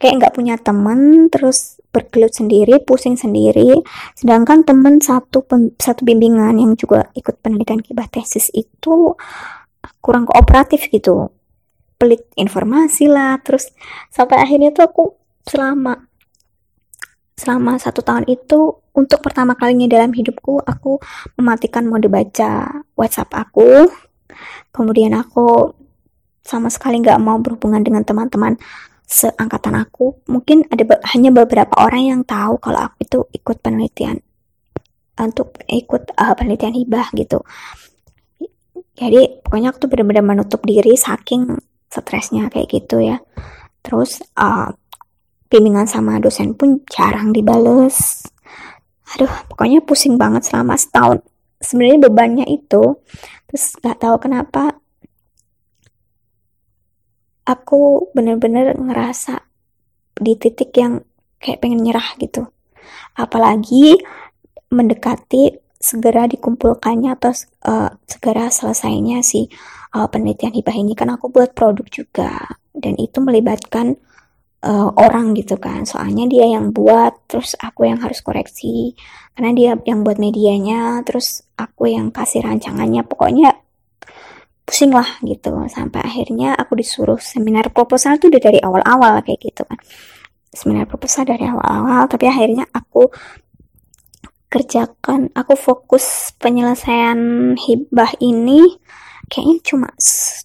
kayak 0.00 0.24
nggak 0.24 0.32
punya 0.34 0.56
teman 0.56 1.28
terus 1.28 1.78
bergelut 1.92 2.32
sendiri 2.32 2.80
pusing 2.82 3.20
sendiri. 3.20 3.84
Sedangkan 4.16 4.64
teman 4.64 4.98
satu 5.04 5.44
satu 5.76 6.00
bimbingan 6.08 6.56
yang 6.56 6.72
juga 6.74 7.12
ikut 7.12 7.36
penelitian 7.44 7.84
hibah 7.84 8.08
tesis 8.08 8.48
itu 8.56 9.12
kurang 10.00 10.24
kooperatif 10.24 10.88
gitu 10.88 11.28
pelit 11.96 12.26
informasi 12.34 13.08
lah. 13.10 13.38
Terus 13.42 13.70
sampai 14.10 14.42
akhirnya 14.42 14.70
tuh 14.74 14.84
aku 14.86 15.04
selama 15.44 16.08
selama 17.34 17.76
satu 17.82 18.00
tahun 18.00 18.30
itu 18.30 18.78
untuk 18.94 19.18
pertama 19.20 19.58
kalinya 19.58 19.90
dalam 19.90 20.14
hidupku 20.14 20.62
aku 20.62 21.02
mematikan 21.34 21.84
mode 21.90 22.06
baca 22.06 22.84
WhatsApp 22.94 23.30
aku. 23.34 23.90
Kemudian 24.70 25.14
aku 25.18 25.74
sama 26.44 26.70
sekali 26.70 27.00
nggak 27.02 27.18
mau 27.18 27.40
berhubungan 27.42 27.82
dengan 27.82 28.06
teman-teman 28.06 28.54
seangkatan 29.04 29.74
aku. 29.74 30.22
Mungkin 30.30 30.70
ada 30.70 30.84
be 30.86 30.96
hanya 31.10 31.34
beberapa 31.34 31.74
orang 31.80 32.02
yang 32.06 32.20
tahu 32.22 32.62
kalau 32.62 32.90
aku 32.90 32.96
itu 33.02 33.18
ikut 33.34 33.56
penelitian 33.60 34.22
untuk 35.18 35.58
ikut 35.70 36.14
uh, 36.14 36.34
penelitian 36.34 36.74
hibah 36.74 37.10
gitu. 37.14 37.42
Jadi 38.94 39.42
pokoknya 39.42 39.74
aku 39.74 39.78
tuh 39.86 39.90
benar-benar 39.90 40.22
menutup 40.22 40.62
diri 40.62 40.94
saking 40.94 41.58
stresnya 42.02 42.50
kayak 42.50 42.68
gitu 42.70 42.98
ya. 42.98 43.22
Terus 43.84 44.18
uh, 44.34 44.74
bimbingan 45.46 45.86
sama 45.86 46.18
dosen 46.18 46.58
pun 46.58 46.82
jarang 46.90 47.30
dibales. 47.30 48.26
Aduh 49.14 49.30
pokoknya 49.46 49.84
pusing 49.86 50.18
banget 50.18 50.50
selama 50.50 50.74
setahun. 50.74 51.22
Sebenarnya 51.62 52.10
bebannya 52.10 52.46
itu 52.50 52.98
terus 53.46 53.78
nggak 53.78 54.02
tahu 54.02 54.16
kenapa 54.18 54.74
aku 57.46 58.10
bener-bener 58.16 58.74
ngerasa 58.74 59.44
di 60.18 60.34
titik 60.34 60.74
yang 60.74 60.98
kayak 61.38 61.60
pengen 61.62 61.84
nyerah 61.84 62.16
gitu. 62.18 62.48
Apalagi 63.14 64.00
mendekati 64.74 65.63
segera 65.84 66.24
dikumpulkannya 66.24 67.12
atau 67.12 67.36
uh, 67.68 67.92
segera 68.08 68.48
selesainya 68.48 69.20
si 69.20 69.44
uh, 69.92 70.08
penelitian 70.08 70.56
hibah 70.56 70.72
ini. 70.72 70.96
Kan 70.96 71.12
aku 71.12 71.28
buat 71.28 71.52
produk 71.52 71.84
juga 71.92 72.32
dan 72.72 72.96
itu 72.96 73.20
melibatkan 73.20 74.00
uh, 74.64 74.88
orang 74.96 75.36
gitu 75.36 75.60
kan. 75.60 75.84
Soalnya 75.84 76.24
dia 76.24 76.48
yang 76.48 76.72
buat 76.72 77.28
terus 77.28 77.52
aku 77.60 77.84
yang 77.84 78.00
harus 78.00 78.24
koreksi. 78.24 78.96
Karena 79.36 79.52
dia 79.52 79.70
yang 79.84 80.00
buat 80.00 80.16
medianya 80.16 81.04
terus 81.04 81.44
aku 81.60 81.92
yang 81.92 82.08
kasih 82.08 82.40
rancangannya. 82.40 83.04
Pokoknya 83.04 83.52
pusing 84.64 84.96
lah 84.96 85.20
gitu. 85.20 85.52
Sampai 85.68 86.00
akhirnya 86.00 86.56
aku 86.56 86.80
disuruh 86.80 87.20
seminar 87.20 87.68
proposal 87.68 88.16
tuh 88.16 88.32
udah 88.32 88.40
dari 88.40 88.58
awal-awal 88.64 89.20
kayak 89.20 89.52
gitu 89.52 89.68
kan. 89.68 89.76
Seminar 90.48 90.88
proposal 90.88 91.28
dari 91.28 91.44
awal-awal 91.44 92.08
tapi 92.08 92.24
akhirnya 92.30 92.64
aku 92.72 93.10
kerjakan 94.54 95.34
aku 95.34 95.58
fokus 95.58 96.30
penyelesaian 96.38 97.18
hibah 97.58 98.14
ini 98.22 98.62
kayaknya 99.26 99.58
cuma 99.66 99.88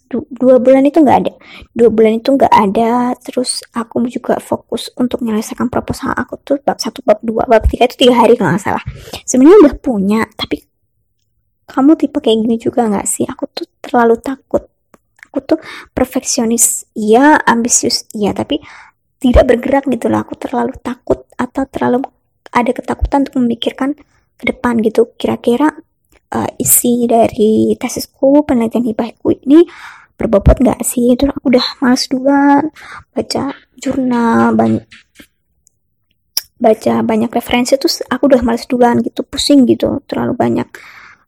dua 0.09 0.57
bulan 0.57 0.81
itu 0.87 0.97
nggak 1.03 1.19
ada. 1.21 1.33
Dua 1.75 1.89
bulan 1.93 2.17
itu 2.17 2.33
nggak 2.33 2.49
ada. 2.49 3.13
Terus 3.21 3.61
aku 3.69 4.01
juga 4.09 4.41
fokus 4.41 4.89
untuk 4.97 5.21
menyelesaikan 5.21 5.69
proposal 5.69 6.15
aku 6.17 6.41
tuh 6.41 6.57
bab 6.65 6.81
satu 6.81 7.05
bab 7.05 7.21
dua 7.21 7.45
bab 7.45 7.61
tiga 7.69 7.85
itu 7.85 8.07
tiga 8.07 8.17
hari 8.17 8.33
kalau 8.33 8.57
nggak 8.57 8.65
salah. 8.65 8.83
Sebenarnya 9.29 9.69
udah 9.69 9.75
punya 9.77 10.25
tapi 10.33 10.65
kamu 11.69 11.93
tipe 12.01 12.17
kayak 12.17 12.37
gini 12.49 12.57
juga 12.57 12.89
nggak 12.89 13.05
sih? 13.05 13.29
Aku 13.29 13.45
tuh 13.53 13.69
terlalu 13.77 14.17
takut. 14.17 14.65
Aku 15.29 15.37
tuh 15.45 15.61
perfeksionis. 15.93 16.89
Iya 16.97 17.37
ambisius. 17.45 18.09
Iya 18.17 18.33
tapi 18.33 18.57
tidak 19.21 19.45
bergerak 19.45 19.85
gitu 19.85 20.09
loh. 20.09 20.25
Aku 20.25 20.33
terlalu 20.33 20.73
takut 20.81 21.29
atau 21.37 21.63
terlalu 21.69 22.01
ada 22.61 22.71
ketakutan 22.75 23.27
untuk 23.27 23.39
memikirkan 23.41 23.95
ke 24.39 24.43
depan 24.47 24.79
gitu. 24.83 25.11
Kira-kira 25.19 25.71
uh, 26.33 26.49
isi 26.55 27.05
dari 27.09 27.75
tesisku 27.75 28.45
penelitian 28.47 28.85
hibahku 28.87 29.35
ini 29.43 29.67
berbobot 30.15 30.59
nggak 30.63 30.79
sih? 30.83 31.15
Itu 31.15 31.27
aku 31.27 31.51
udah 31.55 31.65
males 31.83 32.03
duluan. 32.07 32.63
Baca 33.11 33.43
jurnal 33.79 34.55
banyak 34.55 34.85
baca 36.59 36.99
banyak 37.07 37.31
referensi 37.31 37.79
terus 37.79 38.03
aku 38.03 38.27
udah 38.31 38.41
males 38.43 38.67
duluan 38.67 38.99
gitu. 39.03 39.23
Pusing 39.27 39.67
gitu 39.67 40.03
terlalu 40.07 40.35
banyak 40.35 40.67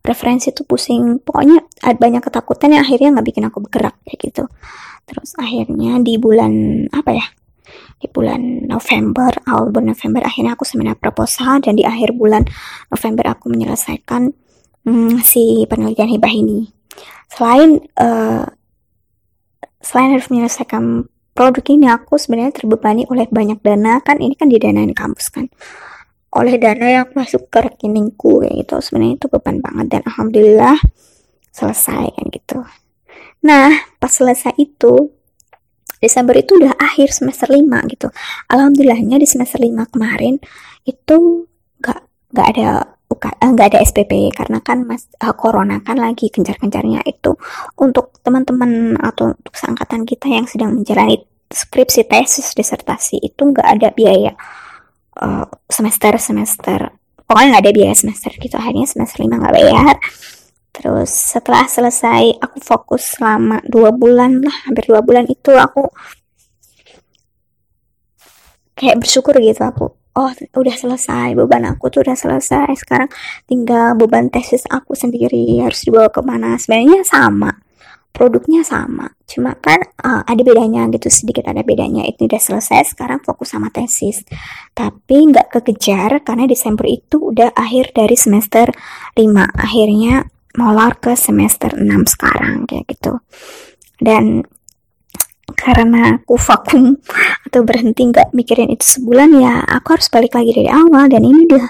referensi 0.03 0.51
tuh 0.55 0.63
pusing. 0.67 1.19
Pokoknya 1.19 1.59
ada 1.83 1.97
banyak 1.99 2.21
ketakutan 2.23 2.75
yang 2.75 2.83
akhirnya 2.83 3.19
nggak 3.19 3.27
bikin 3.27 3.43
aku 3.47 3.59
bergerak 3.63 3.95
kayak 4.07 4.19
gitu. 4.31 4.43
Terus 5.07 5.35
akhirnya 5.35 5.99
di 5.99 6.15
bulan 6.15 6.85
apa 6.93 7.11
ya 7.11 7.25
di 8.01 8.09
bulan 8.09 8.65
November 8.65 9.29
awal 9.45 9.69
bulan 9.69 9.93
November 9.93 10.25
akhirnya 10.25 10.57
aku 10.57 10.65
seminar 10.65 10.97
proposal 10.97 11.61
dan 11.61 11.77
di 11.77 11.85
akhir 11.85 12.17
bulan 12.17 12.41
November 12.89 13.37
aku 13.37 13.53
menyelesaikan 13.53 14.33
hmm, 14.89 15.21
si 15.21 15.63
penelitian 15.69 16.09
hibah 16.09 16.33
ini. 16.33 16.65
Selain 17.29 17.77
uh, 18.01 18.43
selain 19.79 20.17
harus 20.17 20.27
menyelesaikan 20.33 21.05
produk 21.31 21.65
ini 21.69 21.87
aku 21.87 22.17
sebenarnya 22.17 22.53
terbebani 22.57 23.05
oleh 23.07 23.29
banyak 23.29 23.61
dana 23.61 24.01
kan 24.01 24.19
ini 24.19 24.33
kan 24.33 24.49
didanain 24.49 24.91
kampus 24.97 25.29
kan? 25.29 25.47
Oleh 26.33 26.57
dana 26.57 26.87
yang 26.87 27.07
masuk 27.13 27.51
ke 27.51 27.59
rekeningku 27.59 28.41
kayak 28.41 28.65
gitu. 28.65 28.75
Sebenarnya 28.81 29.15
itu 29.19 29.27
beban 29.29 29.61
banget 29.61 29.85
dan 29.93 30.01
alhamdulillah 30.09 30.79
selesai 31.53 32.17
kan 32.17 32.25
gitu. 32.33 32.59
Nah 33.45 33.69
pas 34.01 34.09
selesai 34.11 34.57
itu 34.57 35.20
Desember 36.01 36.33
itu 36.33 36.57
udah 36.57 36.73
akhir 36.81 37.13
semester 37.13 37.47
5 37.53 37.61
gitu. 37.93 38.09
Alhamdulillahnya 38.49 39.21
di 39.21 39.27
semester 39.29 39.61
5 39.61 39.93
kemarin 39.93 40.41
itu 40.83 41.45
gak 41.77 42.01
gak 42.33 42.47
ada 42.57 42.69
eh, 43.11 43.49
nggak 43.53 43.67
ada 43.75 43.79
SPP 43.85 44.33
karena 44.33 44.63
kan 44.63 44.87
mas 44.87 45.05
uh, 45.21 45.35
corona 45.37 45.83
kan 45.83 45.99
lagi 45.99 46.31
kencar-kencarnya 46.31 47.05
itu 47.05 47.35
untuk 47.77 48.17
teman-teman 48.25 48.97
atau 48.97 49.35
untuk 49.35 49.53
seangkatan 49.53 50.07
kita 50.07 50.31
yang 50.31 50.47
sedang 50.47 50.73
menjalani 50.73 51.21
skripsi 51.51 52.07
tesis 52.07 52.55
disertasi 52.55 53.19
itu 53.19 53.41
nggak 53.51 53.67
ada 53.67 53.91
biaya 53.91 54.33
uh, 55.19 55.43
semester 55.67 56.15
semester 56.17 56.95
pokoknya 57.27 57.47
nggak 57.55 57.63
ada 57.67 57.73
biaya 57.75 57.95
semester 57.95 58.31
gitu. 58.35 58.55
Akhirnya 58.55 58.87
semester 58.87 59.23
lima 59.23 59.39
nggak 59.39 59.55
bayar 59.55 59.95
terus 60.71 61.11
setelah 61.11 61.67
selesai 61.67 62.39
aku 62.39 62.57
fokus 62.63 63.15
selama 63.19 63.59
dua 63.67 63.91
bulan 63.91 64.41
lah. 64.41 64.55
Hampir 64.67 64.87
dua 64.91 65.03
bulan 65.03 65.27
itu 65.27 65.51
aku 65.55 65.87
kayak 68.75 68.97
bersyukur 68.97 69.37
gitu 69.37 69.61
aku 69.61 69.93
oh 70.11 70.31
udah 70.57 70.75
selesai 70.75 71.37
beban 71.37 71.63
aku 71.67 71.87
tuh 71.87 72.03
udah 72.03 72.17
selesai. 72.17 72.71
Sekarang 72.75 73.07
tinggal 73.47 73.95
beban 73.95 74.27
tesis 74.27 74.67
aku 74.67 74.95
sendiri 74.95 75.63
harus 75.63 75.83
dibawa 75.87 76.11
ke 76.11 76.19
mana. 76.23 76.59
Sebenarnya 76.59 77.03
sama 77.07 77.51
produknya 78.11 78.61
sama. 78.67 79.07
Cuma 79.23 79.55
kan 79.55 79.79
uh, 80.03 80.21
ada 80.27 80.41
bedanya 80.43 80.85
gitu 80.91 81.07
sedikit 81.07 81.47
ada 81.47 81.63
bedanya. 81.63 82.03
Itu 82.03 82.27
udah 82.27 82.39
selesai 82.39 82.91
sekarang 82.95 83.23
fokus 83.23 83.55
sama 83.55 83.71
tesis. 83.71 84.27
Tapi 84.75 85.31
nggak 85.31 85.47
kekejar 85.59 86.21
karena 86.27 86.45
Desember 86.45 86.85
itu 86.87 87.31
udah 87.31 87.55
akhir 87.55 87.95
dari 87.95 88.15
semester 88.19 88.67
5 89.15 89.23
akhirnya 89.55 90.27
molar 90.59 90.99
ke 90.99 91.15
semester 91.15 91.75
6 91.75 91.85
sekarang 92.17 92.67
kayak 92.67 92.85
gitu. 92.91 93.19
Dan 94.01 94.43
karena 95.51 96.17
aku 96.17 96.39
vakum 96.39 96.95
atau 97.47 97.61
berhenti 97.67 98.07
nggak 98.07 98.31
mikirin 98.31 98.71
itu 98.71 98.99
sebulan 98.99 99.29
ya 99.35 99.61
aku 99.61 99.99
harus 99.99 100.07
balik 100.07 100.33
lagi 100.35 100.51
dari 100.55 100.71
awal. 100.71 101.11
Dan 101.11 101.27
ini 101.27 101.47
udah 101.47 101.65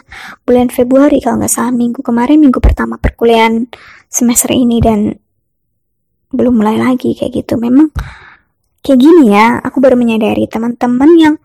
bulan 0.46 0.70
Februari 0.70 1.18
kalau 1.20 1.42
nggak 1.42 1.52
salah 1.52 1.74
minggu 1.74 2.02
kemarin 2.06 2.40
minggu 2.42 2.62
pertama 2.62 3.02
perkuliahan 3.02 3.68
semester 4.08 4.54
ini 4.54 4.78
dan 4.80 5.18
belum 6.32 6.62
mulai 6.62 6.78
lagi 6.80 7.18
kayak 7.18 7.44
gitu. 7.44 7.60
Memang 7.60 7.92
kayak 8.82 9.00
gini 9.02 9.34
ya 9.34 9.60
aku 9.62 9.78
baru 9.84 9.98
menyadari 9.98 10.48
teman-teman 10.50 11.12
yang 11.18 11.36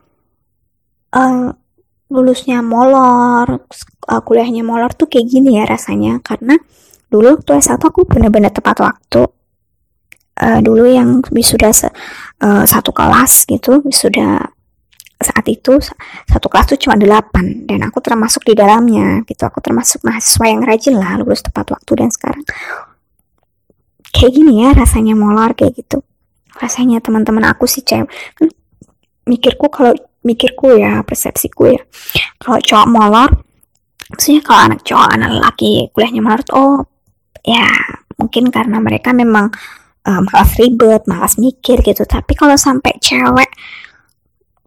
uh, 1.13 1.53
lulusnya 2.07 2.63
molor 2.63 3.67
uh, 4.07 4.23
kuliahnya 4.23 4.63
molor 4.63 4.95
tuh 4.95 5.11
kayak 5.11 5.27
gini 5.27 5.59
ya 5.59 5.65
rasanya. 5.67 6.23
Karena 6.23 6.55
dulu 7.11 7.39
waktu 7.39 7.63
S1 7.63 7.79
aku 7.81 8.05
benar-benar 8.07 8.53
tepat 8.53 8.83
waktu. 8.83 9.23
Uh, 10.37 10.61
dulu 10.61 10.85
yang 10.85 11.25
wisuda 11.33 11.73
se, 11.73 11.89
uh, 12.45 12.65
satu 12.69 12.93
kelas 12.93 13.49
gitu 13.49 13.81
wisuda 13.81 14.45
saat 15.17 15.49
itu 15.49 15.81
satu 16.29 16.47
kelas 16.53 16.77
tuh 16.77 16.79
cuma 16.81 17.01
delapan. 17.01 17.65
Dan 17.65 17.81
aku 17.89 18.05
termasuk 18.05 18.45
di 18.45 18.53
dalamnya 18.53 19.25
gitu. 19.25 19.49
Aku 19.49 19.65
termasuk 19.65 20.05
mahasiswa 20.05 20.45
yang 20.45 20.61
rajin 20.61 20.95
lah 21.01 21.17
lulus 21.17 21.41
tepat 21.41 21.73
waktu 21.73 21.93
dan 21.97 22.09
sekarang. 22.13 22.45
Kayak 24.13 24.33
gini 24.33 24.65
ya 24.65 24.71
rasanya 24.77 25.17
molor 25.17 25.57
kayak 25.57 25.73
gitu. 25.77 26.05
Rasanya 26.57 27.01
teman-teman 27.01 27.45
aku 27.49 27.69
sih 27.69 27.85
cewek 27.85 28.09
kan 28.09 28.49
mikirku 29.29 29.69
kalau 29.69 29.93
mikirku 30.21 30.77
ya 30.77 31.01
persepsiku 31.01 31.73
ya. 31.73 31.81
Kalau 32.41 32.61
cowok 32.61 32.89
molor 32.89 33.31
maksudnya 34.07 34.41
kalau 34.45 34.61
anak 34.71 34.81
cowok 34.87 35.09
anak 35.19 35.31
laki 35.43 35.91
kuliahnya 35.91 36.23
molor 36.23 36.43
oh 36.55 36.87
ya 37.47 37.71
mungkin 38.19 38.51
karena 38.51 38.83
mereka 38.83 39.15
memang 39.15 39.55
uh, 40.07 40.21
malas 40.23 40.51
ribet 40.59 41.07
malas 41.07 41.37
mikir 41.37 41.83
gitu. 41.83 42.03
Tapi 42.03 42.33
kalau 42.35 42.59
sampai 42.59 42.99
cewek 42.99 43.51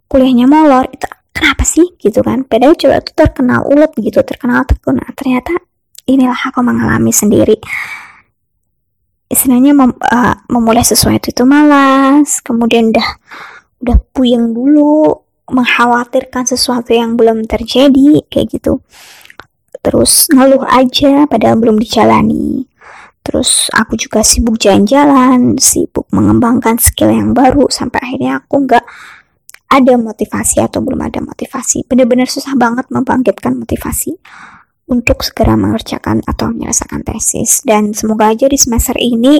kuliahnya 0.10 0.46
molor 0.50 0.88
itu 0.92 1.06
kenapa 1.36 1.64
sih? 1.64 1.96
Gitu 2.00 2.20
kan. 2.24 2.44
Padahal 2.46 2.76
cewek 2.76 3.04
itu 3.04 3.12
terkenal 3.16 3.68
ulet 3.68 3.92
gitu 4.00 4.24
terkenal 4.24 4.68
tekun. 4.68 5.00
Nah, 5.00 5.12
ternyata 5.16 5.56
inilah 6.08 6.40
aku 6.50 6.60
mengalami 6.64 7.14
sendiri. 7.14 7.58
Istilahnya 9.30 9.78
mem, 9.78 9.94
uh, 9.94 10.36
memulai 10.50 10.82
sesuatu 10.82 11.30
itu 11.30 11.46
malas 11.46 12.42
kemudian 12.42 12.90
udah 12.90 13.10
udah 13.86 13.98
puyeng 14.10 14.58
dulu 14.58 15.14
mengkhawatirkan 15.50 16.50
sesuatu 16.50 16.94
yang 16.94 17.14
belum 17.14 17.46
terjadi 17.46 18.26
kayak 18.26 18.58
gitu. 18.58 18.82
Terus 19.80 20.28
ngeluh 20.34 20.66
aja 20.66 21.30
padahal 21.30 21.62
belum 21.62 21.78
dijalani 21.78 22.69
terus 23.30 23.70
aku 23.70 23.94
juga 23.94 24.26
sibuk 24.26 24.58
jalan-jalan 24.58 25.54
sibuk 25.62 26.10
mengembangkan 26.10 26.82
skill 26.82 27.14
yang 27.14 27.38
baru 27.38 27.70
sampai 27.70 28.02
akhirnya 28.02 28.42
aku 28.42 28.66
nggak 28.66 28.82
ada 29.70 29.94
motivasi 30.02 30.66
atau 30.66 30.82
belum 30.82 30.98
ada 30.98 31.22
motivasi. 31.22 31.86
Bener-bener 31.86 32.26
susah 32.26 32.58
banget 32.58 32.90
membangkitkan 32.90 33.54
motivasi 33.54 34.18
untuk 34.90 35.22
segera 35.22 35.54
mengerjakan 35.54 36.26
atau 36.26 36.50
menyelesaikan 36.50 37.06
tesis. 37.06 37.62
Dan 37.62 37.94
semoga 37.94 38.34
aja 38.34 38.50
di 38.50 38.58
semester 38.58 38.98
ini 38.98 39.38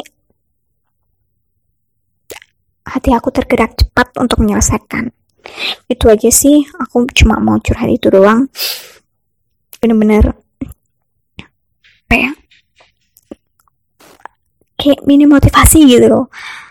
hati 2.86 3.10
aku 3.10 3.34
tergerak 3.34 3.74
cepat 3.74 4.14
untuk 4.22 4.46
menyelesaikan. 4.46 5.10
Itu 5.90 6.14
aja 6.14 6.30
sih 6.30 6.62
aku 6.78 7.10
cuma 7.18 7.42
mau 7.42 7.58
curhat 7.58 7.90
itu 7.90 8.14
doang. 8.14 8.46
Bener-bener 9.82 10.38
apa 12.10 12.16
ya 12.18 12.32
kayak 14.80 15.04
mini 15.04 15.28
motivasi 15.28 15.84
gitu 15.84 16.08
loh. 16.08 16.26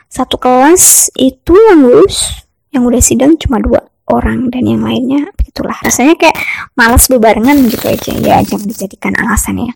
Satu 0.09 0.41
kelas 0.41 1.13
itu 1.21 1.53
yang 1.53 1.85
lulus 1.85 2.49
yang 2.73 2.89
udah 2.89 3.01
sidang 3.05 3.37
cuma 3.37 3.61
dua 3.61 3.85
orang 4.09 4.49
dan 4.49 4.65
yang 4.65 4.81
lainnya 4.81 5.29
itulah 5.45 5.77
rasanya 5.85 6.17
kayak 6.17 6.37
malas 6.73 7.13
bebarengan 7.13 7.61
gitu 7.69 7.85
aja 7.93 8.13
ya 8.17 8.41
jangan 8.41 8.65
dijadikan 8.65 9.13
alasan 9.21 9.69
ya. 9.69 9.73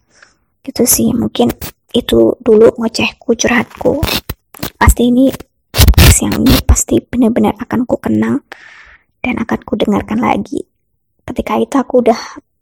Gitu 0.64 0.88
sih 0.88 1.12
mungkin 1.12 1.52
itu 1.92 2.40
dulu 2.40 2.72
ngocehku 2.80 3.36
curhatku. 3.36 4.00
Pasti 4.80 5.12
ini 5.12 5.28
yang 6.22 6.38
ini 6.38 6.54
pasti 6.62 7.02
benar-benar 7.02 7.58
akan 7.58 7.82
ku 7.82 7.98
kenang 7.98 8.46
dan 9.18 9.34
akan 9.42 9.58
ku 9.66 9.74
dengarkan 9.74 10.22
lagi. 10.22 10.62
Ketika 11.26 11.58
itu 11.58 11.74
aku 11.74 12.06
udah 12.06 12.20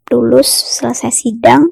lulus 0.09 0.49
selesai 0.49 1.13
sidang 1.13 1.69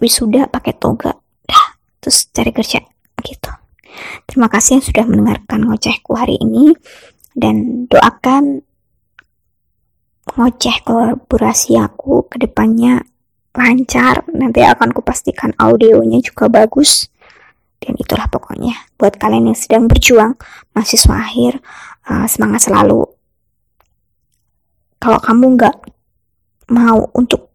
wisuda 0.00 0.48
pakai 0.48 0.76
toga. 0.78 1.12
Dah 1.44 1.66
terus 2.00 2.28
cari 2.30 2.50
kerja 2.54 2.80
gitu. 3.22 3.52
Terima 4.26 4.48
kasih 4.48 4.80
yang 4.80 4.84
sudah 4.84 5.04
mendengarkan 5.04 5.68
ngocehku 5.68 6.16
hari 6.16 6.40
ini 6.40 6.72
dan 7.36 7.86
doakan 7.88 8.64
ngoceh 10.32 10.76
kolaborasi 10.86 11.76
aku 11.76 12.26
ke 12.26 12.40
depannya 12.40 13.04
lancar. 13.52 14.24
Nanti 14.32 14.64
akan 14.64 14.90
kupastikan 14.96 15.52
audionya 15.60 16.18
juga 16.24 16.48
bagus. 16.48 17.12
Dan 17.82 17.98
itulah 17.98 18.30
pokoknya. 18.30 18.78
Buat 18.94 19.18
kalian 19.18 19.50
yang 19.50 19.58
sedang 19.58 19.90
berjuang 19.90 20.38
mahasiswa 20.72 21.18
akhir 21.18 21.58
uh, 22.06 22.26
semangat 22.30 22.70
selalu. 22.70 23.04
Kalau 25.02 25.18
kamu 25.18 25.58
nggak 25.58 25.76
mau 26.70 27.10
untuk 27.18 27.50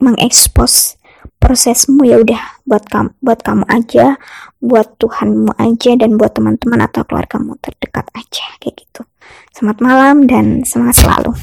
mengekspos 0.00 0.96
prosesmu 1.44 2.08
ya 2.08 2.16
udah 2.24 2.64
buat 2.64 2.88
kamu 2.88 3.12
buat 3.20 3.40
kamu 3.44 3.64
aja 3.68 4.16
buat 4.64 4.96
Tuhanmu 4.96 5.60
aja 5.60 5.90
dan 6.00 6.16
buat 6.16 6.32
teman-teman 6.32 6.80
atau 6.88 7.04
keluargamu 7.04 7.60
terdekat 7.60 8.08
aja 8.16 8.46
kayak 8.64 8.80
gitu. 8.80 9.04
Selamat 9.52 9.78
malam 9.84 10.24
dan 10.24 10.64
semangat 10.64 11.04
selalu 11.04 11.36